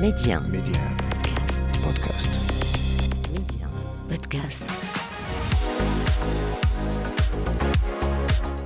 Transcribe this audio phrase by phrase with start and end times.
[0.00, 0.40] Média.
[0.48, 0.80] Média.
[1.82, 2.30] Podcast.
[3.32, 3.66] Média.
[4.08, 4.62] Podcast.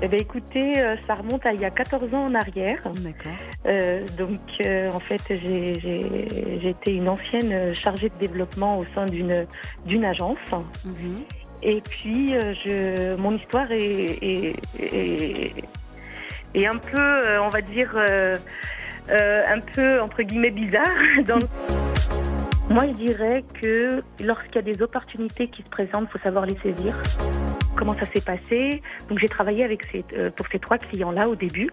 [0.03, 2.79] Eh bien, écoutez, euh, ça remonte à il y a 14 ans en arrière.
[3.01, 3.33] D'accord.
[3.67, 9.47] Euh, donc, euh, en fait, été une ancienne chargée de développement au sein d'une
[9.87, 10.39] d'une agence.
[10.85, 11.23] Mhm.
[11.63, 15.55] Et puis, je, mon histoire est, est, est-
[16.55, 17.91] est un peu, on va dire,
[19.09, 20.85] un peu, entre guillemets, bizarre.
[21.27, 21.49] Dans le-
[22.71, 26.47] Moi, je dirais que lorsqu'il y a des opportunités qui se présentent, il faut savoir
[26.47, 26.95] les saisir.
[27.77, 28.81] Comment ça s'est passé?
[29.09, 31.71] Donc, j'ai travaillé avec ces, euh, pour ces trois clients-là au début.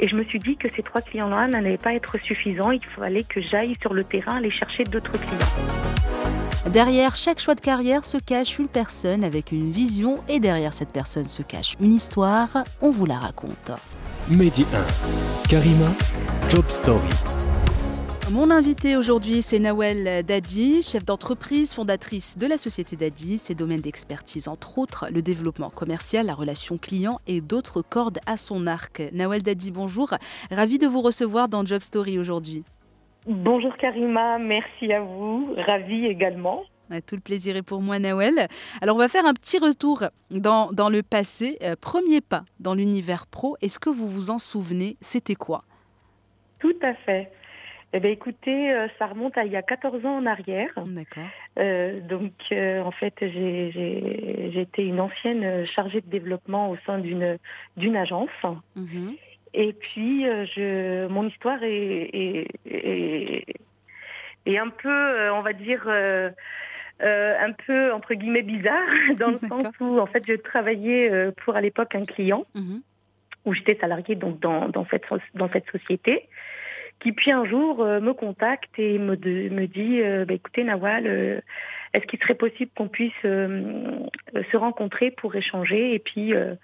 [0.00, 2.70] Et je me suis dit que ces trois clients-là n'allaient pas être suffisants.
[2.70, 6.72] Il fallait que j'aille sur le terrain aller chercher d'autres clients.
[6.72, 10.90] Derrière chaque choix de carrière se cache une personne avec une vision et derrière cette
[10.92, 12.48] personne se cache une histoire.
[12.80, 13.72] On vous la raconte.
[14.38, 14.64] Mehdi
[15.44, 15.46] 1.
[15.46, 15.92] Karima,
[16.48, 17.06] Job Story.
[18.32, 23.36] Mon invité aujourd'hui, c'est Nawel Dadi, chef d'entreprise, fondatrice de la société Dadi.
[23.36, 28.38] Ses domaines d'expertise, entre autres, le développement commercial, la relation client et d'autres cordes à
[28.38, 29.02] son arc.
[29.12, 30.14] Nawel Dadi, bonjour.
[30.50, 32.64] Ravi de vous recevoir dans Job Story aujourd'hui.
[33.26, 35.54] Bonjour Karima, merci à vous.
[35.58, 36.62] Ravie également.
[37.06, 38.48] Tout le plaisir est pour moi, Nawel.
[38.80, 41.56] Alors, on va faire un petit retour dans, dans le passé.
[41.62, 43.56] Euh, premier pas dans l'univers pro.
[43.62, 44.96] Est-ce que vous vous en souvenez?
[45.00, 45.64] C'était quoi?
[46.58, 47.30] Tout à fait.
[47.94, 50.70] Eh bien, écoutez, euh, ça remonte à il y a 14 ans en arrière.
[50.86, 51.24] D'accord.
[51.58, 58.30] Euh, donc, en fait, été une ancienne chargée de développement au sein d'une agence.
[58.76, 59.14] Mhm.
[59.54, 63.44] Et puis, je, mon histoire est, est, est,
[64.46, 66.30] est un peu, on va dire, euh,
[67.02, 71.30] euh, un peu, entre guillemets, bizarre, dans le sens où, en fait, je travaillais euh,
[71.44, 72.44] pour, à l'époque, un client.
[72.54, 72.82] Mhm.
[73.44, 76.28] où j'étais salariée donc dans, dans, cette, dans cette société,
[77.00, 80.62] qui puis un jour euh, me contacte et me, de- me dit euh, Bah, écoutez
[80.62, 81.40] Nawal, euh,
[81.92, 83.98] est-ce qu'il serait possible qu'on puisse euh,
[84.36, 86.54] euh, se rencontrer pour échanger et puis euh,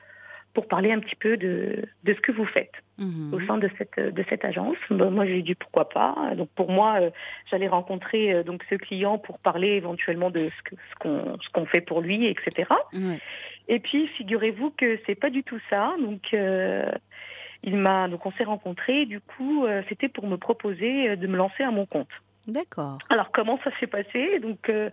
[0.58, 3.32] pour parler un petit peu de, de ce que vous faites Mhm.
[3.32, 4.76] au sein de cette, de cette agence.
[4.90, 6.32] Bah, moi, j'ai dit pourquoi pas.
[6.36, 7.10] Donc pour moi, euh,
[7.48, 11.48] j'allais rencontrer euh, donc ce client pour parler éventuellement de ce que- ce qu'on ce
[11.50, 12.68] qu'on fait pour lui, etc.
[13.68, 15.94] Et puis, figurez-vous que c'est pas du tout ça.
[16.00, 16.90] Donc, euh,
[17.62, 19.06] il m'a, donc on s'est rencontrés.
[19.06, 22.10] Du coup, c'était pour me proposer de me lancer à mon compte.
[22.48, 22.98] D'accord.
[23.10, 24.38] Alors, comment ça s'est passé?
[24.40, 24.90] Donc, euh,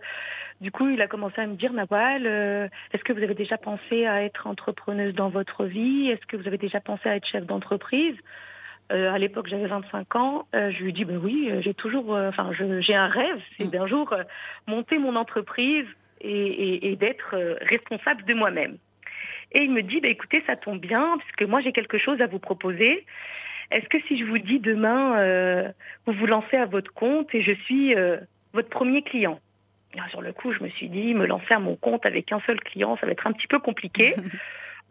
[0.60, 3.56] du coup, il a commencé à me dire, Nawal, euh, est-ce que vous avez déjà
[3.58, 6.10] pensé à être entrepreneuse dans votre vie?
[6.10, 8.14] Est-ce que vous avez déjà pensé à être chef d'entreprise?
[8.92, 10.46] Euh, à l'époque, j'avais 25 ans.
[10.54, 13.64] Euh, je lui ai dit, ben oui, euh, j'ai toujours, enfin, j'ai un rêve, c'est
[13.64, 13.70] Mm.
[13.70, 14.14] d'un jour
[14.66, 15.86] monter mon entreprise
[16.20, 18.76] et, et- et d'être responsable de moi-même.
[19.52, 22.26] Et il me dit, bah, écoutez, ça tombe bien, puisque moi j'ai quelque chose à
[22.26, 23.04] vous proposer.
[23.70, 25.68] Est-ce que si je vous dis demain, euh,
[26.06, 28.18] vous vous lancez à votre compte et je suis euh,
[28.52, 29.40] votre premier client?
[29.94, 32.40] Alors, Sur le coup, je me suis dit, me lancer à mon compte avec un
[32.46, 34.14] seul client, ça va être un petit peu compliqué.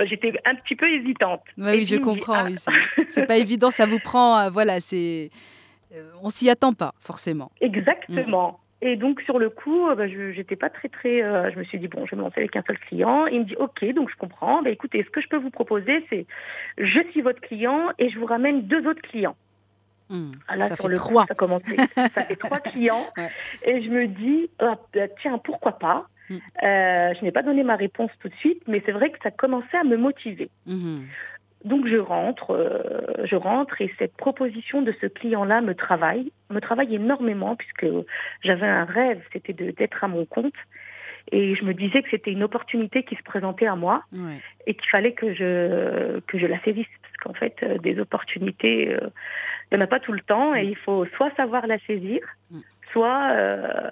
[0.02, 1.42] Euh, J'étais un petit peu hésitante.
[1.58, 2.34] Ouais, Et oui, je dit, comprends.
[2.34, 2.58] Ah, oui,
[3.08, 4.50] c'est- pas évident, ça vous prend.
[4.52, 5.30] voilà, c'est.
[6.22, 7.50] on s'y attend pas, forcément.
[7.62, 8.60] Exactement.
[8.82, 11.24] Et donc sur le coup, euh, bah, je j'étais pas très très.
[11.24, 13.26] euh, je me suis dit bon, je vais me lancer avec un seul client.
[13.28, 14.62] Il me dit ok, donc je comprends.
[14.62, 16.26] Bah, écoutez, ce que je peux vous proposer, c'est
[16.78, 19.36] je suis votre client et je vous ramène deux autres clients.
[20.10, 20.34] Hmm.
[20.56, 21.24] Là, ça sur fait le trois.
[21.24, 21.78] Coup, ça, commençait.
[21.96, 23.08] ça fait trois clients.
[23.18, 23.30] Ouais.
[23.64, 26.36] Et je me dis, ah, bah, tiens, pourquoi pas Mm.
[26.64, 29.32] Euh, Je n'ai pas donné ma réponse tout de suite, mais c'est vrai que ça
[29.32, 30.50] commençait à me motiver.
[30.66, 31.06] Mhm.
[31.66, 36.62] Donc je rentre, euh, je rentre et cette proposition de ce client-là me travaille, me
[36.62, 37.88] travaille énormément puisque
[38.44, 40.54] j'avais un rêve, c'était d'être à mon compte.
[41.32, 44.40] Et je me disais que c'était une opportunité qui se présentait à moi Ouais.
[44.68, 48.94] et qu'il fallait que je que je la saisisse parce qu'en fait euh, des opportunités
[48.94, 49.10] euh,
[49.72, 52.22] il n'y en a pas tout le temps et il faut soit savoir la saisir
[52.52, 52.60] Mm.
[52.94, 53.90] soit euh,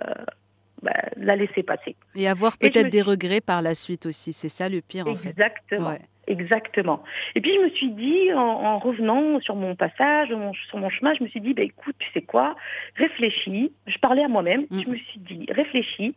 [0.84, 4.32] bah, la laisser passer Et avoir peut-être des suis- regrets par la suite aussi.
[4.34, 5.30] C'est ça le pire, en fait.
[5.30, 6.02] exactement Ouais.
[6.28, 7.04] Exactement.
[7.36, 10.90] Et puis je me suis dit en, en revenant sur mon passage mon- sur mon
[10.90, 12.56] chemin je me suis dit bah, écoute tu sais quoi?
[12.96, 13.72] Réfléchis.
[13.88, 14.66] Je parlais à moi-même.
[14.70, 14.80] Mm.
[14.84, 16.16] je me suis dit réfléchis.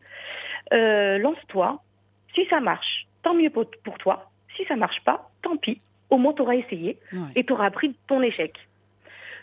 [0.73, 1.81] Euh, lance-toi.
[2.35, 4.31] Si ça marche tant mieux pour, pour toi.
[4.57, 5.81] Si ça marche pas tant pis.
[6.11, 7.19] Au moins tu auras essayé Ouais.
[7.35, 8.55] et tu auras appris ton échec.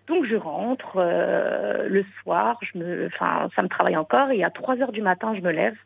[0.07, 4.49] Donc je rentre euh, le soir, je me, enfin ça me travaille encore et à
[4.49, 5.77] 3 heures du matin je me lève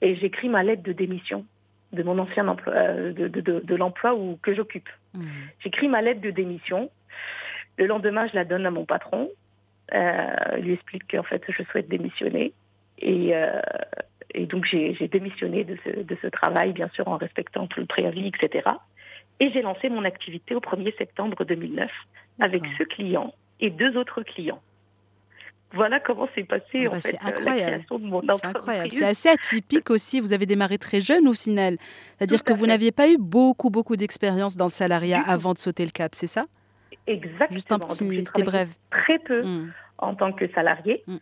[0.00, 1.44] et j'écris ma lettre de démission
[1.92, 4.88] de mon ancien emploi, euh, de, de, de, de l'emploi où que j'occupe.
[5.14, 5.28] Mhm.
[5.60, 6.90] J'écris ma lettre de démission.
[7.78, 9.30] Le lendemain je la donne à mon patron.
[9.94, 12.52] Euh, lui explique qu'en fait je souhaite démissionner
[12.98, 13.60] et euh,
[14.34, 17.86] et donc j'ai démissionné de ce, de ce travail, bien sûr en respectant tout le
[17.86, 18.68] préavis, etc.
[19.40, 21.90] Et j'ai lancé mon activité au 1er septembre 2009
[22.40, 24.60] avec ce client et deux autres clients.
[25.74, 27.70] Voilà comment s'est passé Ah en bah, fait c'est euh, la incroyable.
[27.72, 28.90] création de mon C'est incroyable.
[28.92, 30.20] C'est assez atypique aussi.
[30.20, 31.76] Vous avez démarré très jeune au final.
[32.18, 32.68] C'est-à-dire que vous fait.
[32.68, 36.26] n'aviez pas eu beaucoup, beaucoup d'expérience dans le salariat avant de sauter le cap, c'est
[36.26, 36.46] ça?
[37.06, 37.48] Exactement.
[37.52, 38.24] Juste un petit.
[38.26, 38.68] C'était bref.
[38.90, 39.72] Très peu Mm.
[39.98, 41.02] en tant que salarié.
[41.06, 41.16] Mm.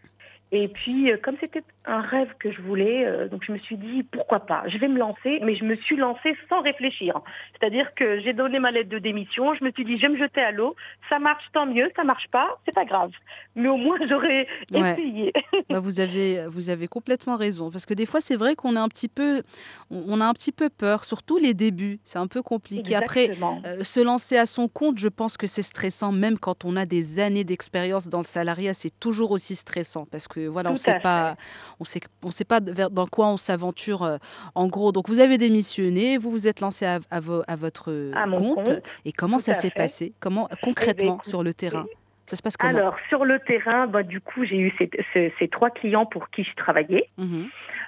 [0.59, 3.77] Et puis, euh, comme c'était un rêve que je voulais, euh, donc je me suis
[3.77, 7.21] dit pourquoi pas, je vais me lancer, mais je me suis lancée sans réfléchir.
[7.53, 10.19] C'est-à-dire que j'ai donné ma lettre de démission, je me suis dit je vais me
[10.19, 10.75] jeter à l'eau,
[11.11, 13.11] ça marche tant mieux, ça marche pas, c'est pas grave.
[13.55, 14.93] Mais au moins j'aurais Ouais.
[14.93, 15.33] essayé.
[15.69, 17.71] Bah, vous avez, vous avez complètement raison.
[17.71, 19.43] Parce que des fois, c'est vrai qu'on a un petit peu,
[19.91, 21.99] on a un petit peu peur, surtout les débuts.
[22.05, 22.95] C'est un peu compliqué.
[22.95, 23.61] Après, Exactement.
[23.67, 26.87] euh, se lancer à son compte, je pense que c'est stressant, même quand on a
[26.87, 30.99] des années d'expérience dans le salariat, c'est toujours aussi stressant parce que voilà, on sait
[31.01, 31.37] pas,
[31.81, 34.03] on sait, on sait pas vers- dans quoi on s'aventure.
[34.03, 34.17] euh,
[34.55, 38.13] en gros, donc vous avez démissionné, vous vous êtes lancé à, à vo- à votre
[38.15, 38.55] À compte.
[38.67, 40.13] compte, Et comment tout ça s'est passé?
[40.21, 41.87] Comment concrètement écoutez, sur le terrain?
[42.27, 42.77] Ça se passe comment?
[42.77, 46.29] Alors, sur le terrain, bah, du coup, j'ai eu ces, ces- ces trois clients pour
[46.31, 47.47] qui je travaillais, Mhm.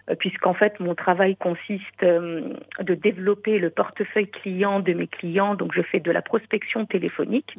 [0.09, 5.55] Euh, puisqu'en fait, mon travail consiste euh, de développer le portefeuille client de mes clients.
[5.55, 7.55] Donc, je fais de la prospection téléphonique.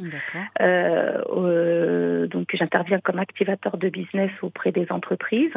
[0.61, 5.53] Euh, euh, donc, j'interviens comme activateur de business auprès des entreprises.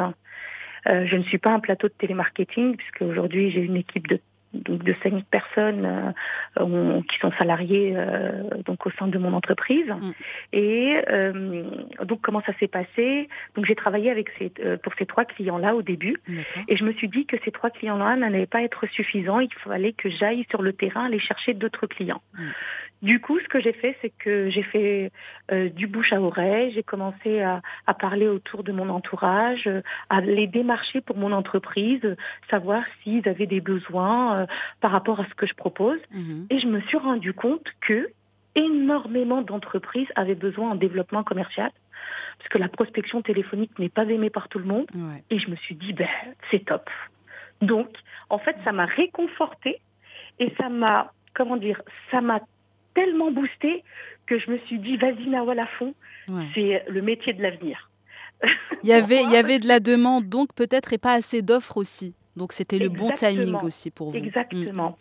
[0.87, 4.19] Euh, je ne suis pas un plateau de télémarketing, puisque aujourd'hui, j'ai une équipe de
[4.53, 6.11] donc de cinq personnes euh,
[6.57, 9.87] on- qui sont salariées euh, donc au sein de mon entreprise.
[9.87, 10.11] Mm.
[10.53, 11.63] Et euh,
[12.05, 13.27] donc comment ça s'est passé?
[13.55, 16.17] Donc j'ai travaillé avec ces, euh, pour ces trois clients-là au début,
[16.67, 19.39] et je me suis dit que ces trois clients-là n'allaient pas être suffisants.
[19.39, 22.21] Il fallait que j'aille sur le terrain aller chercher d'autres clients.
[22.37, 22.43] Mm.
[23.03, 25.11] Du coup, ce que j'ai fait, c'est que j'ai fait
[25.51, 26.71] euh, du bouche à oreille.
[26.71, 31.33] J'ai commencé à, à parler autour de mon entourage, euh, à les démarcher pour mon
[31.33, 32.15] entreprise, euh,
[32.49, 34.45] savoir s'ils avaient des besoins euh,
[34.79, 35.99] par rapport à ce que je propose.
[36.11, 36.47] Mhm.
[36.49, 38.09] Et je me suis rendu compte que
[38.55, 41.71] énormément d'entreprises avaient besoin en développement commercial,
[42.37, 44.87] parce que la prospection téléphonique n'est pas aimée par tout le monde.
[44.95, 45.23] Ouais.
[45.29, 46.07] Et je me suis dit, ben,
[46.51, 46.89] c'est top.
[47.61, 47.89] Donc,
[48.29, 49.81] en fait, ça m'a réconforté
[50.39, 52.39] et ça m'a, comment dire, ça m'a
[52.93, 53.83] tellement boosté
[54.25, 55.93] que je me suis dit, vas-y, Nawal à fond,
[56.27, 56.45] Ouais.
[56.55, 57.89] c'est le métier de l'avenir.
[58.83, 61.77] Il y avait, il y avait de la demande, donc peut-être et pas assez d'offres
[61.77, 62.15] aussi.
[62.35, 64.17] Donc c'était le bon timing aussi pour vous.
[64.19, 64.23] Mm.
[64.25, 64.97] Exactement.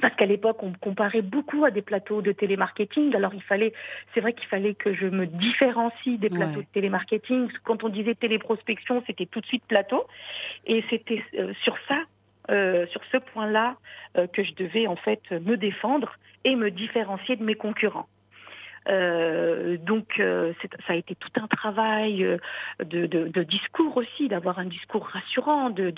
[0.00, 3.16] Parce qu'à l'époque, on me comparait beaucoup à des plateaux de télémarketing.
[3.16, 3.72] Alors, il fallait,
[4.14, 6.66] c'est vrai qu'il fallait que je me différencie des plateaux Ouais.
[6.66, 7.48] de télémarketing.
[7.64, 10.04] Quand on disait téléprospection, c'était tout de suite plateau.
[10.66, 12.00] Et c'était euh, sur ça,
[12.50, 13.76] euh, sur ce point-là,
[14.16, 16.14] euh, que je devais en fait me défendre
[16.44, 18.08] et me différencier de mes concurrents.
[18.88, 20.54] Euh, donc, euh,
[20.86, 22.38] ça a été tout un travail euh,
[22.82, 25.68] de, de- de discours aussi, d'avoir un discours rassurant.
[25.70, 25.92] De.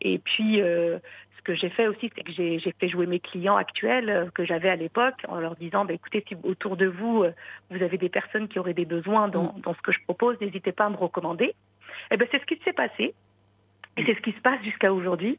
[0.00, 4.30] Et puis, ce que j'ai fait aussi, c'est que j'ai fait jouer mes clients actuels
[4.34, 7.24] que j'avais à l'époque en leur disant, bah, écoutez, si autour de vous,
[7.70, 10.72] vous avez des personnes qui auraient des besoins dans, dans ce que je propose, n'hésitez
[10.72, 11.54] pas à me recommander.
[12.10, 13.14] Et ben, c'est ce qui s'est passé.
[13.96, 15.38] Et c'est ce qui se passe jusqu'à aujourd'hui.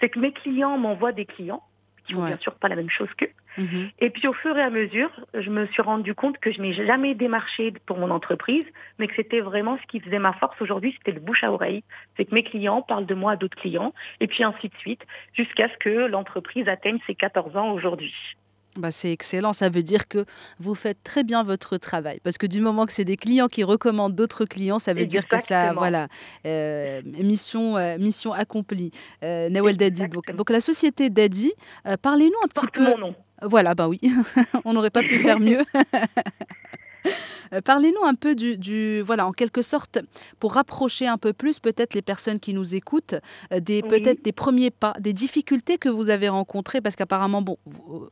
[0.00, 1.62] C'est que mes clients m'envoient des clients
[2.06, 2.28] qui font Ouais.
[2.28, 3.30] bien sûr pas la même chose qu'eux.
[3.58, 3.90] Mhm.
[3.98, 6.72] Et puis au fur et à mesure, je me suis rendu compte que je n'ai
[6.72, 8.64] jamais démarché pour mon entreprise,
[8.98, 11.82] mais que c'était vraiment ce qui faisait ma force aujourd'hui, c'était le bouche à oreille.
[12.16, 15.04] C'est que mes clients parlent de moi à d'autres clients, et puis ainsi de suite,
[15.32, 18.14] jusqu'à ce que l'entreprise atteigne ses 14 ans aujourd'hui.
[18.76, 20.24] Bah, c'est excellent, ça veut dire que
[20.58, 22.20] vous faites très bien votre travail.
[22.22, 25.26] Parce que du moment que c'est des clients qui recommandent d'autres clients, ça veut dire
[25.28, 26.08] que ça, voilà,
[26.46, 28.90] euh, mission, euh, mission accomplie.
[29.22, 31.52] Euh, Nawel Dadi, donc, la société Dadi,
[31.86, 32.84] euh, parlez-nous un petit Porte peu.
[32.90, 33.14] mon nom.
[33.42, 34.00] Voilà, bah oui,
[34.64, 35.62] on n'aurait pas pu faire mieux.
[37.52, 39.98] Euh, Parlez-nous un peu du, du- voilà, en quelque sorte,
[40.40, 43.14] pour rapprocher un peu plus peut-être les personnes qui nous écoutent,
[43.52, 43.88] euh, des Oui.
[43.88, 47.56] peut-être des premiers pas, des difficultés que vous avez rencontrées, parce qu'apparemment, bon,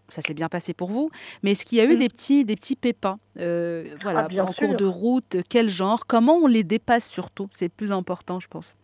[0.08, 1.10] ça s'est bien passé pour vous,
[1.42, 1.98] mais est-ce qu'il y a eu Mm.
[1.98, 6.34] des petits, des petits pépins, euh, voilà, Ah, en cours de route, quel genre, comment
[6.36, 8.74] on les dépasse surtout, c'est le plus important, je pense.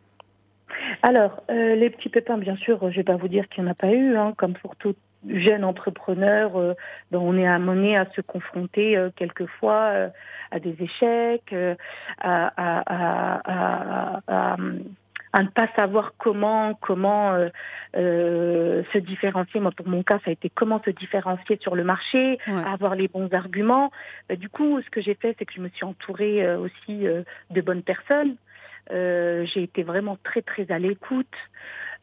[1.02, 3.68] Alors, euh, les petits pépins, bien sûr, je ne vais pas vous dire qu'il n'y
[3.68, 4.94] en a pas eu, hein, comme pour tout
[5.28, 6.74] jeune entrepreneur, euh,
[7.10, 10.08] ben, on est amené à se confronter euh, quelquefois euh,
[10.50, 11.74] à des échecs, euh,
[12.20, 17.48] à, à- à- à- ne pas savoir comment comment euh,
[17.96, 19.60] euh, se différencier.
[19.60, 22.62] Moi, pour mon cas, ça a été comment se différencier sur le marché, Ouais.
[22.66, 23.90] avoir les bons arguments.
[24.30, 27.06] Euh, du coup, ce que j'ai fait, c'est que je me suis entourée euh, aussi
[27.06, 28.36] euh, de bonnes personnes.
[28.92, 31.36] Euh, j'ai été vraiment très très à l'écoute.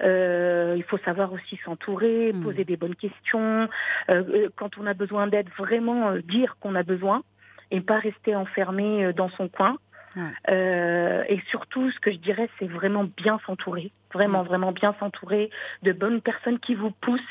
[0.03, 2.43] Euh, il faut savoir aussi s'entourer, Mm.
[2.43, 3.67] poser des bonnes questions.
[4.09, 7.23] Euh, euh, quand on a besoin d'aide, vraiment euh, dire qu'on a besoin
[7.71, 9.77] et pas rester enfermé euh, dans son coin.
[10.15, 10.23] Ouais.
[10.49, 14.47] Euh, et surtout, ce que je dirais, c'est vraiment bien s'entourer, vraiment, Mm.
[14.47, 15.49] vraiment bien s'entourer
[15.83, 17.21] de bonnes personnes qui vous poussent,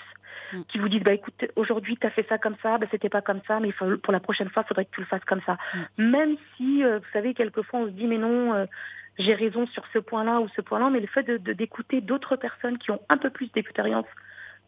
[0.53, 0.63] mm.
[0.69, 3.23] qui vous disent bah écoute aujourd'hui tu as fait ça comme ça, bah c'était pas
[3.23, 5.57] comme ça, mais pour la prochaine fois il faudrait que tu le fasses comme ça.
[5.99, 8.67] Même si euh, vous savez quelquefois on se dit mais non euh,
[9.19, 12.79] j'ai raison sur ce point-là ou ce point-là, mais le fait de d'écouter d'autres personnes
[12.79, 14.07] qui ont un peu plus d'expérience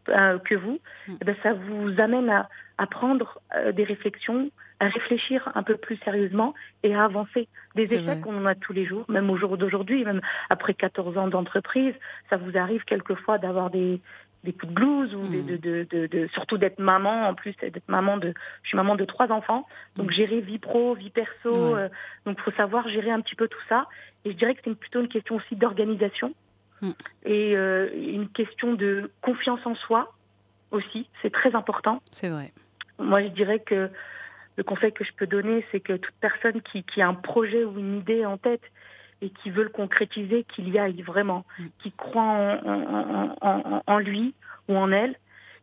[0.08, 1.14] euh, que vous, mm.
[1.20, 3.40] eh ben, ça vous amène à, à prendre
[3.72, 4.50] des réflexions,
[4.80, 7.48] à réfléchir un peu plus sérieusement et à avancer.
[7.74, 11.18] Des échecs, on en a tous les jours, même au jour d'aujourd'hui, même après 14
[11.18, 11.94] ans d'entreprise,
[12.30, 14.00] ça vous arrive quelquefois d'avoir des,
[14.44, 17.88] des coups de blues ou de, de, de, de, surtout d'être maman en plus d'être
[17.88, 19.66] maman de je suis maman de trois enfants.
[19.96, 21.88] Donc gérer vie pro vie perso euh,
[22.24, 23.86] donc faut savoir gérer un petit peu tout ça.
[24.24, 26.34] Et je dirais que c'est plutôt une question aussi d'organisation.
[26.80, 26.90] Mm.
[27.24, 30.14] et euh, une question de confiance en soi
[30.70, 32.00] aussi c'est très important.
[32.12, 32.52] C'est vrai.
[33.00, 33.90] Moi je dirais que
[34.56, 37.64] le conseil que je peux donner c'est que toute personne qui, qui a un projet
[37.64, 38.62] ou une idée en tête
[39.20, 41.64] et qui veut le concrétiser, qu'il y aille vraiment, mm.
[41.82, 44.34] qui croit en, en, en, lui
[44.68, 45.16] ou en elle,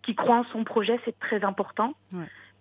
[0.04, 1.96] qui croit en son projet, c'est très important.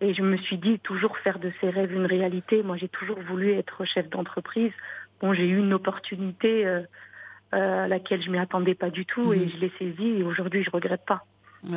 [0.00, 2.62] Et je me suis dit toujours faire de ses rêves une réalité.
[2.62, 4.72] Moi, j'ai toujours voulu être chef d'entreprise.
[5.20, 6.82] Bon, j'ai eu une opportunité euh,
[7.54, 9.48] euh, à laquelle je m'y attendais pas du tout et mm.
[9.50, 11.24] je l'ai saisie et aujourd'hui, je regrette pas.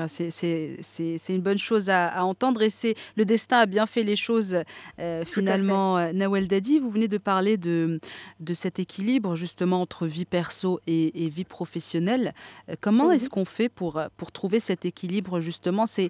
[0.07, 4.57] C'est une bonne chose à, entendre et c'est le destin a bien fait les choses
[4.99, 5.97] euh, finalement.
[5.97, 7.99] Euh, Nawel Dadi, vous venez de parler de,
[8.39, 12.33] de cet équilibre justement entre vie perso et, vie professionnelle.
[12.69, 15.85] Euh, comment est-ce qu'on fait pour, pour trouver cet équilibre justement?
[15.85, 16.09] C'est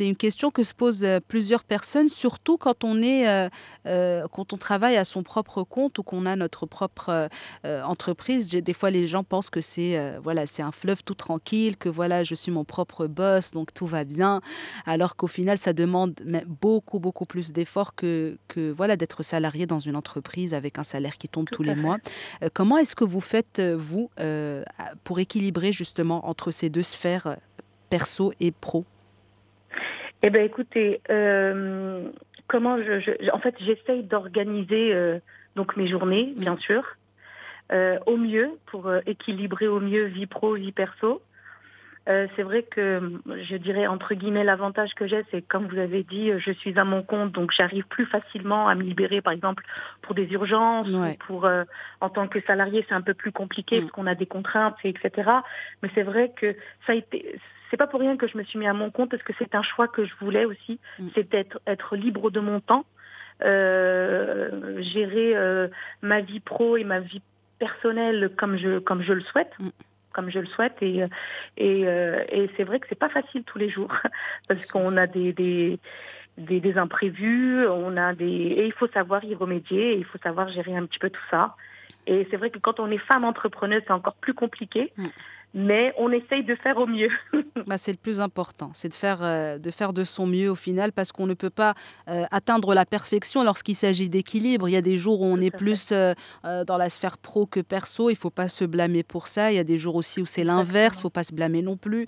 [0.00, 3.50] une question que se posent plusieurs personnes, surtout quand on, est,
[3.84, 7.28] quand on travaille à son propre compte ou qu'on a notre propre
[7.64, 8.48] entreprise.
[8.48, 12.34] Des fois, les gens pensent que c'est voilà, un fleuve tout tranquille, que voilà, je
[12.34, 14.40] suis mon propre boss, donc tout va bien.
[14.86, 16.14] Alors qu'au final, ça demande
[16.46, 21.18] beaucoup, beaucoup plus d'efforts que, que voilà, d'être salarié dans une entreprise avec un salaire
[21.18, 21.98] qui tombe tous les mois.
[22.42, 24.62] Euh, comment est-ce que vous faites, euh, vous, euh,
[25.04, 27.36] pour équilibrer justement entre ces deux sphères,
[27.90, 28.84] perso et pro?
[30.22, 31.00] Eh bien, écoutez,
[32.46, 35.20] comment je, en fait, j'essaye d'organiser
[35.56, 36.96] donc mes journées, bien sûr,
[38.06, 41.20] au mieux pour équilibrer au mieux vie pro, vie perso.
[42.08, 46.02] Euh, c'est vrai que je dirais entre guillemets l'avantage que j'ai, c'est comme vous avez
[46.02, 49.64] dit, je suis à mon compte, donc j'arrive plus facilement à me libérer, par exemple
[50.02, 51.62] pour des urgences, ou pour euh,
[52.00, 53.80] en tant que salarié, c'est un peu plus compliqué mm.
[53.82, 55.30] parce qu'on a des contraintes, etc.
[55.82, 56.56] Mais c'est vrai que
[56.86, 57.38] ça a été,
[57.70, 59.54] c'est pas pour rien que je me suis mis à mon compte parce que c'est
[59.54, 61.08] un choix que je voulais aussi, mm.
[61.14, 62.84] c'est d'être être libre de mon temps,
[63.44, 65.68] euh, gérer euh,
[66.02, 67.22] ma vie pro et ma vie
[67.60, 69.52] personnelle comme je comme je le souhaite.
[69.60, 69.68] Mm
[70.12, 70.76] comme je le souhaite.
[70.80, 71.04] Et,
[71.56, 73.92] et, euh, et c'est vrai que c'est pas facile tous les jours
[74.48, 75.78] parce qu'on a des, des,
[76.38, 80.76] des, imprévus, on a des et il faut savoir y remédier, il faut savoir gérer
[80.76, 81.56] un petit peu tout ça.
[82.06, 84.92] Et c'est vrai que quand on est femme entrepreneuse, c'est encore plus compliqué.
[84.96, 85.08] Mm
[85.54, 87.10] mais on essaye de faire au mieux.
[87.66, 90.54] bah, c'est le plus important, c'est de faire, euh, de faire de son mieux au
[90.54, 91.74] final, parce qu'on ne peut pas
[92.08, 94.68] euh, atteindre la perfection lorsqu'il s'agit d'équilibre.
[94.68, 96.14] Il y a des jours où on est plus euh,
[96.66, 99.52] dans la sphère pro que perso, il ne faut pas se blâmer pour ça.
[99.52, 101.62] Il y a des jours aussi où c'est l'inverse, il ne faut pas se blâmer
[101.62, 102.06] non plus.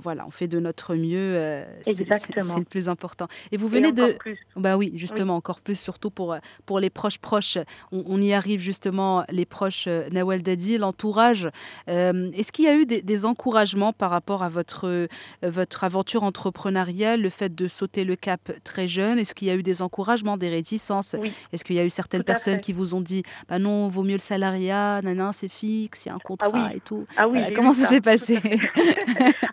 [0.00, 3.28] voilà, on fait de notre mieux, c'est le plus important.
[3.52, 4.12] Et vous venez de...
[4.12, 4.38] Plus.
[4.56, 6.36] Bah oui, justement, encore plus, surtout pour,
[6.66, 7.58] pour les proches proches.
[7.92, 11.48] On, y arrive justement, les proches Nawal Dadi, l'entourage.
[11.86, 15.06] Est-ce qu'il y a eu des, encouragements par rapport à votre, euh,
[15.42, 19.18] votre aventure entrepreneuriale, le fait de sauter le cap très jeune?
[19.18, 21.14] Est-ce qu'il y a eu des encouragements, des réticences?
[21.52, 24.14] Est-ce qu'il y a eu certaines personnes qui vous ont dit bah non, vaut mieux
[24.14, 27.06] le salariat, non, c'est fixe, il y a un contrat ah et tout.
[27.16, 28.38] Ah oui, Comment ça, s'est passé?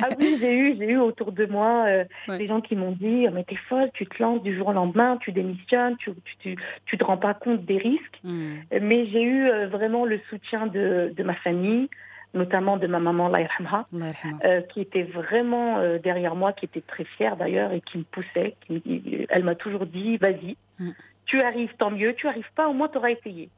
[0.02, 2.06] Ah oui, j'ai eu, j'ai eu autour de moi euh,
[2.38, 5.18] des gens qui m'ont dit mais t'es folle, tu te lances du jour au lendemain,
[5.18, 8.20] tu démissionnes, tu, tu, tu, te rends pas compte des risques.
[8.24, 8.56] Hmm.
[8.82, 11.90] Mais j'ai eu euh, vraiment le soutien de, de ma famille,
[12.34, 13.32] notamment de ma maman,
[14.44, 18.04] euh, qui était vraiment euh, derrière moi, qui était très fière d'ailleurs et qui me
[18.04, 18.56] poussait.
[19.30, 20.92] elle m'a toujours dit, vas-y, mm.
[21.26, 23.50] tu arrives, tant mieux, tu arrives pas, au moins tu auras essayé.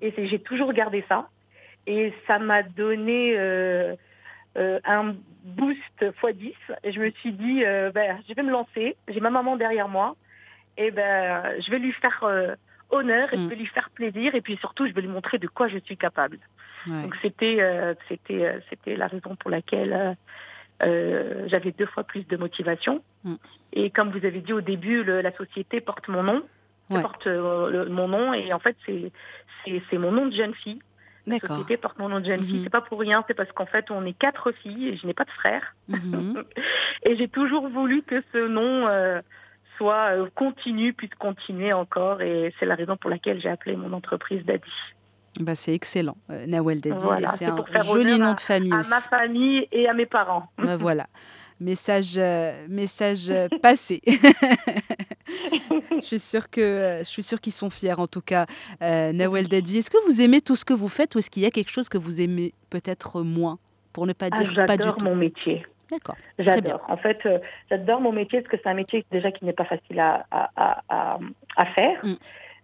[0.00, 1.28] Et j'ai toujours gardé ça.
[1.86, 3.96] Et ça m'a donné euh,
[4.56, 6.52] un boost x 10.
[6.84, 7.62] Et je me suis dit,
[7.94, 10.14] ben, je vais me lancer, j'ai ma maman derrière moi,
[10.76, 12.24] et ben, je vais lui faire
[12.90, 13.48] honneur et je mm.
[13.48, 15.96] vais lui faire plaisir, et puis surtout, je vais lui montrer de quoi je suis
[15.96, 16.38] capable.
[16.86, 20.16] Donc c'était euh, c'était euh, c'était la raison pour laquelle
[20.82, 23.02] euh, j'avais deux fois plus de motivation.
[23.24, 23.34] Mm.
[23.72, 26.42] Et comme vous avez dit au début, la société porte mon nom,
[26.88, 29.12] porte mon nom, et en fait c'est
[29.64, 30.80] c'est mon nom de jeune fille.
[31.26, 32.60] La société porte mon nom de jeune fille.
[32.60, 32.64] Mm-hmm.
[32.64, 35.14] C'est pas pour rien, c'est parce qu'en fait on est quatre filles et je n'ai
[35.14, 35.74] pas de frère.
[35.90, 36.44] Mm-hmm.
[37.04, 38.88] et j'ai toujours voulu que ce nom
[39.76, 44.44] soit continue, puisse continuer encore, et c'est la raison pour laquelle j'ai appelé mon entreprise
[44.44, 44.70] Daddy.
[45.38, 47.04] Bah, c'est excellent, euh, Nawel Dedi.
[47.36, 48.90] c'est un joli nom de famille à, aussi.
[48.90, 50.46] ma famille et à mes parents.
[50.58, 51.06] Bah, voilà.
[51.60, 54.00] Message, euh, message euh, passé.
[55.92, 58.46] je suis sûre que je suis sûre qu'ils sont fiers en tout cas.
[58.82, 61.42] Euh, Nawel Dadi, est-ce que vous aimez tout ce que vous faites ou est-ce qu'il
[61.42, 63.58] y a quelque chose que vous aimez peut-être moins,
[63.92, 65.04] pour ne pas Ah, dire pas du j'adore tout?
[65.04, 65.64] mon métier.
[65.90, 66.16] D'accord.
[66.38, 66.80] J'adore.
[66.88, 69.64] En fait, euh, j'adore mon métier parce que c'est un métier déjà qui n'est pas
[69.64, 71.18] facile à, à, à, à-
[71.56, 72.00] à faire.
[72.04, 72.14] Mm.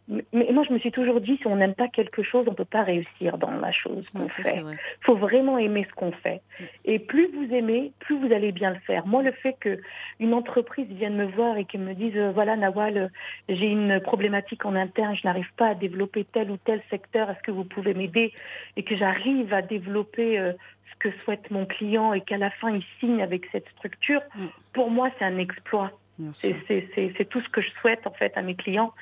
[0.09, 2.57] Mais- moi, je me suis toujours dit, si on n'aime pas quelque chose, on ne
[2.57, 4.61] peut pas réussir dans la chose qu'on Ouais, fait.
[4.61, 4.75] vrai.
[4.75, 6.43] Il faut vraiment aimer ce qu'on fait.
[6.85, 9.05] Et plus vous aimez, plus vous allez bien le faire.
[9.07, 9.81] Moi, le fait que
[10.21, 13.09] une entreprise vienne me voir et qu'elle me dise, euh, voilà, Nawal, euh,
[13.49, 17.43] j'ai une problématique en interne, je n'arrive pas à développer tel ou tel secteur, est-ce
[17.43, 18.33] que vous pouvez m'aider?
[18.77, 20.53] Et que j'arrive à développer euh,
[20.93, 24.47] ce que souhaite mon client et qu'à la fin, il signe avec cette structure, Mm.
[24.73, 25.91] pour moi, c'est un exploit.
[26.33, 28.95] C'est tout ce que je souhaite en fait à mes clients.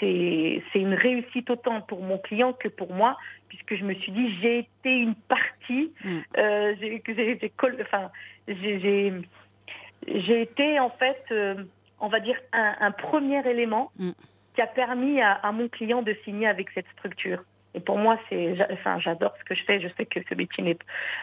[0.00, 3.16] C'est une réussite autant pour mon client que pour moi,
[3.48, 6.18] puisque je me suis dit j'ai été une partie, Mm.
[6.38, 6.74] euh,
[10.06, 11.54] j'ai été en fait, euh,
[12.00, 14.10] on va dire, un, un premier élément Mm.
[14.54, 17.38] qui a permis à, à mon client de signer avec cette structure.
[17.74, 19.80] Et pour moi, c'est, enfin, j'adore ce que je fais.
[19.80, 20.78] Je sais que ce métier n'est,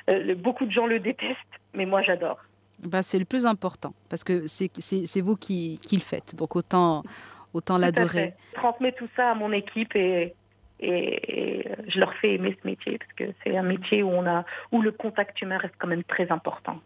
[0.09, 2.39] euh, beaucoup de gens le détestent, mais moi, j'adore.
[2.79, 6.36] Ben, c'est le plus important parce que c'est vous qui, qui le faites.
[6.36, 7.03] Donc autant,
[7.58, 8.34] autant l'adorer.
[8.54, 10.34] Je transmets tout ça à mon équipe et,
[10.80, 14.26] et, et, je leur fais aimer ce métier parce que c'est un métier où, on
[14.26, 16.80] a, où le contact humain reste quand même très important.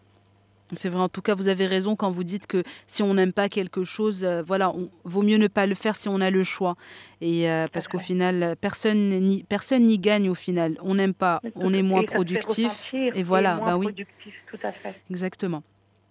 [0.73, 3.33] C'est vrai, en tout cas, vous avez raison quand vous dites que si on n'aime
[3.33, 6.29] pas quelque chose, euh, voilà, on, vaut mieux ne pas le faire si on a
[6.29, 6.75] le choix.
[7.19, 10.77] Et euh, parce qu'au final, personne n'y personne n'y gagne au final.
[10.81, 12.93] On n'aime pas, on est moins productif.
[12.93, 13.87] Et voilà, bah oui.
[13.87, 14.95] productif, tout à fait.
[15.09, 15.63] Exactement.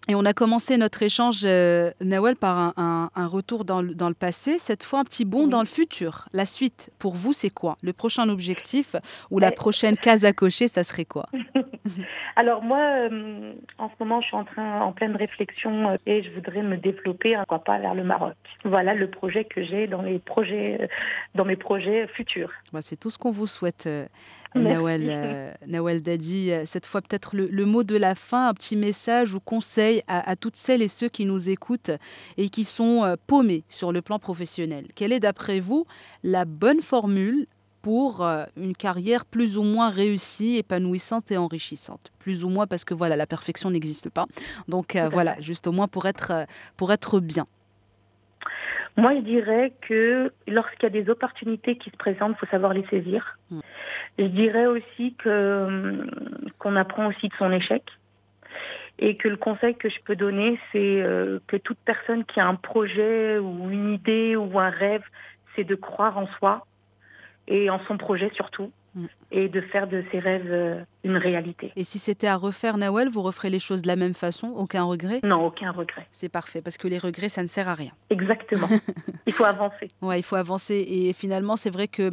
[0.09, 3.95] Et on a commencé notre échange, euh, Nawel, par un, un- un retour dans le,
[3.95, 5.51] dans le passé, cette fois un petit bond Oui.
[5.51, 6.27] dans le futur.
[6.33, 7.77] La suite, pour vous, c'est quoi?
[7.83, 8.97] Le prochain objectif
[9.31, 11.27] ou la prochaine case à cocher, ça serait quoi?
[12.37, 16.23] Alors moi, euh, en ce moment, je suis en train, en pleine réflexion euh, et
[16.23, 18.35] je voudrais me développer, hein, pourquoi pas, vers le Maroc.
[18.65, 20.87] Voilà le projet que j'ai dans les projets, euh,
[21.35, 22.51] dans mes projets futurs.
[22.73, 23.87] Bah, C'est tout ce qu'on vous souhaite,
[24.55, 26.51] Nawel, euh, Nawel Dadi.
[26.51, 30.03] Euh, Cette fois, peut-être le, le mot de la fin, un petit message ou conseil
[30.07, 31.93] à, à toutes celles et ceux qui nous écoutent
[32.37, 34.89] et qui sont euh, paumés sur le plan professionnel.
[34.95, 35.87] Quelle est, d'après vous,
[36.23, 37.47] la bonne formule
[37.83, 42.13] pour euh, une carrière plus ou moins réussie, épanouissante et enrichissante?
[42.19, 44.27] Plus ou moins parce que voilà, la perfection n'existe pas.
[44.69, 46.47] Donc euh, voilà, juste au moins pour être,
[46.77, 47.47] pour être bien.
[48.97, 52.75] Moi, je dirais que lorsqu'il y a des opportunités qui se présentent, il faut savoir
[52.75, 53.39] les saisir.
[53.51, 53.61] Mm.
[54.19, 56.11] Je dirais aussi que hum,
[56.59, 57.83] qu'on apprend aussi de son échec
[58.99, 62.47] et que le conseil que je peux donner, c'est euh, que toute personne qui a
[62.47, 65.05] un projet ou une idée ou un rêve,
[65.57, 66.67] c'est de croire en soi
[67.49, 68.71] et en son projet surtout.
[69.31, 71.73] Et de faire de ses rêves euh, une réalité.
[71.77, 74.83] Et si c'était à refaire, Nawel, vous referez les choses de la même façon Aucun
[74.85, 75.21] regret?
[75.23, 76.07] Non, aucun regret.
[76.13, 77.93] C'est parfait, parce que les regrets, ça ne sert à rien.
[78.11, 78.69] Exactement.
[79.27, 79.91] il faut avancer.
[80.03, 80.85] Ouais, il faut avancer.
[80.89, 82.11] Et finalement, c'est vrai que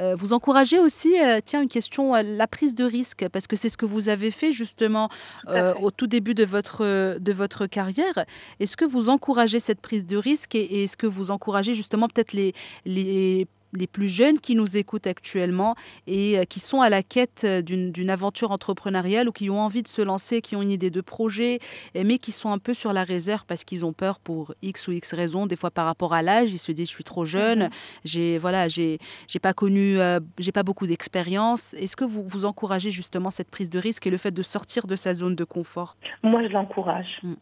[0.00, 3.56] euh, vous encouragez aussi, euh, tiens, une question, euh, la prise de risque, parce que
[3.56, 5.08] c'est ce que vous avez fait justement
[5.46, 5.82] Tout à fait.
[5.82, 8.24] au tout début de votre, de votre carrière.
[8.58, 12.08] Est-ce que vous encouragez cette prise de risque et, et est-ce que vous encouragez justement
[12.08, 12.54] peut-être les,
[12.86, 15.74] les, les plus jeunes qui nous écoutent actuellement
[16.06, 19.82] et euh, qui sont à la quête euh, d'une aventure entrepreneuriale ou qui ont envie
[19.82, 21.58] de se lancer, qui ont une idée de projet,
[21.94, 24.88] et- mais qui sont un peu sur la réserve parce qu'ils ont peur pour X
[24.88, 27.24] ou X raisons, des fois par rapport à l'âge, ils se disent je suis trop
[27.24, 27.70] jeune, Mhm.
[28.04, 31.74] j'ai voilà, j'ai j'ai pas connu, euh, j'ai pas beaucoup d'expérience.
[31.74, 34.86] Est-ce que vous vous encouragez justement cette prise de risque et le fait de sortir
[34.86, 35.96] de sa zone de confort?
[36.22, 37.20] Moi, je l'encourage.
[37.22, 37.34] Mm.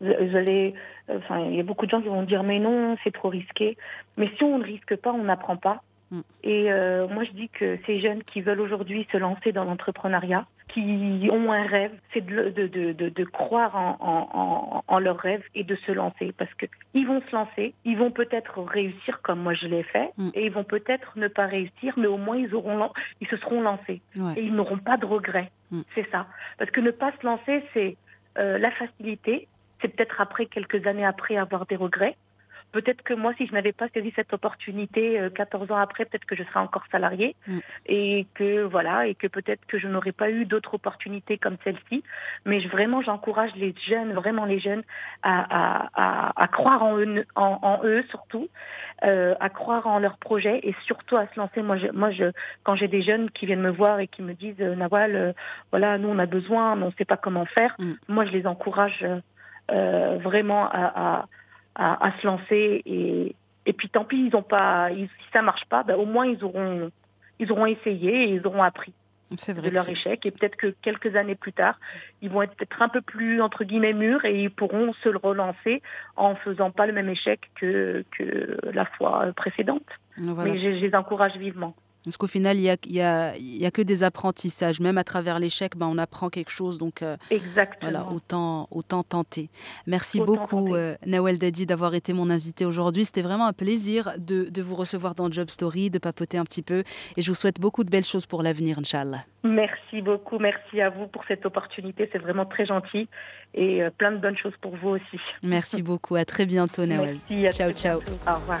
[0.00, 0.74] Je l'ai-
[1.10, 3.76] enfin, il y a beaucoup de gens qui vont dire mais non, c'est trop risqué.
[4.16, 5.82] Mais si on ne risque pas, on n'apprend pas.
[6.10, 6.20] Mm.
[6.42, 10.46] Et euh, moi, je dis que ces jeunes qui veulent aujourd'hui se lancer dans l'entrepreneuriat,
[10.68, 15.42] qui ont un rêve, c'est de, de, de, de, croire en, en, en, leur rêve
[15.56, 16.32] et de se lancer.
[16.38, 20.10] Parce que ils vont se lancer, ils vont peut-être réussir comme moi je l'ai fait,
[20.16, 20.30] Mm.
[20.34, 23.60] et ils vont peut-être ne pas réussir, mais au moins ils auront, ils se seront
[23.60, 24.32] lancés Ouais.
[24.36, 25.50] et ils n'auront pas de regrets.
[25.70, 25.82] Mm.
[25.94, 26.26] C'est ça.
[26.58, 27.96] Parce que ne pas se lancer, c'est
[28.38, 29.48] euh, la facilité.
[29.80, 32.16] C'est peut-être après, quelques années après, avoir des regrets.
[32.72, 36.24] Peut-être que moi, si je n'avais pas saisi cette opportunité euh, 14 ans après, peut-être
[36.24, 37.58] que je serais encore salariée Mm.
[37.86, 42.04] et que voilà, et que peut-être que je n'aurais pas eu d'autres opportunités comme celle-ci.
[42.44, 44.82] Mais je, vraiment, j'encourage les jeunes, vraiment les jeunes,
[45.22, 48.48] à, à, à, à croire en eux, en, en eux surtout,
[49.04, 51.62] euh, à croire en leurs projets et surtout à se lancer.
[51.62, 52.30] Moi, je, moi, je,
[52.62, 55.32] quand j'ai des jeunes qui viennent me voir et qui me disent, euh, Nawal, euh,
[55.70, 57.74] voilà, nous on a besoin, mais on ne sait pas comment faire.
[57.78, 57.92] Mm.
[58.08, 59.20] Moi, je les encourage euh,
[59.70, 61.26] euh, vraiment à, à,
[61.74, 63.34] à, à se lancer et,
[63.66, 66.26] et puis tant pis, ils ont pas, ils- si ça marche pas, ben, au moins
[66.26, 66.90] ils auront,
[67.38, 68.92] ils auront essayé et ils auront appris.
[69.54, 71.78] de leur échec et peut-être que quelques années plus tard,
[72.20, 75.82] ils vont être peut-être un peu plus entre guillemets mûrs et ils pourront se relancer
[76.16, 79.86] en faisant pas le même échec que, que la fois précédente.
[80.44, 81.74] Mais je les encourage vivement.
[82.04, 84.80] Parce qu'au final, il n'y a, y a, y a, que des apprentissages.
[84.80, 86.78] Même à travers l'échec, ben, on apprend quelque chose.
[86.78, 87.90] Donc, euh, Exactement.
[87.90, 89.50] Voilà, autant, autant tenter.
[89.86, 93.04] Merci beaucoup, euh, Nawel Dadi, d'avoir été mon invité aujourd'hui.
[93.04, 96.62] C'était vraiment un plaisir de, de, vous recevoir dans Job Story, de papoter un petit
[96.62, 96.84] peu.
[97.16, 99.24] Et je vous souhaite beaucoup de belles choses pour l'avenir, Inch'Allah.
[99.42, 100.38] Merci beaucoup.
[100.38, 102.08] Merci à vous pour cette opportunité.
[102.12, 103.08] C'est vraiment très gentil.
[103.52, 105.20] Et euh, plein de bonnes choses pour vous aussi.
[105.42, 106.16] Merci beaucoup.
[106.16, 107.18] À très bientôt, Nawel.
[107.28, 108.00] Merci, ciao, ciao.
[108.26, 108.60] Au revoir.